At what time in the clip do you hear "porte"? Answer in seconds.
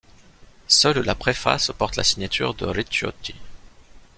1.77-1.95